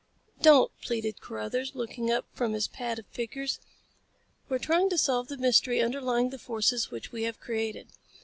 "Don't," 0.41 0.71
pleaded 0.81 1.21
Carruthers, 1.21 1.75
looking 1.75 2.09
up 2.09 2.25
from 2.33 2.53
his 2.53 2.67
pad 2.67 2.97
of 2.97 3.05
figures. 3.05 3.59
"We're 4.49 4.57
trying 4.57 4.89
to 4.89 4.97
solve 4.97 5.27
the 5.27 5.37
mystery 5.37 5.79
underlying 5.79 6.31
the 6.31 6.39
forces 6.39 6.89
which 6.89 7.11
we 7.11 7.21
have 7.21 7.39
created." 7.39 7.89